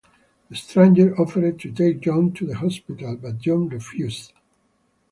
[0.49, 4.33] The stranger offered to take John to the hospital, but John refused.